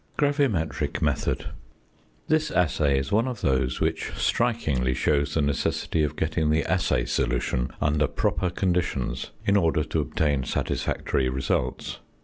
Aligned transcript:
GRAVIMETRIC 0.17 0.99
METHOD. 0.99 1.51
This 2.27 2.49
assay 2.49 2.97
is 2.97 3.11
one 3.11 3.27
of 3.27 3.41
those 3.41 3.79
which 3.79 4.11
strikingly 4.17 4.95
shows 4.95 5.35
the 5.35 5.43
necessity 5.43 6.01
of 6.01 6.15
getting 6.15 6.49
the 6.49 6.63
assay 6.65 7.05
solution 7.05 7.69
under 7.79 8.07
proper 8.07 8.49
conditions, 8.49 9.29
in 9.45 9.55
order 9.55 9.83
to 9.83 9.99
obtain 10.01 10.43
satisfactory 10.43 11.29
results. 11.29 11.99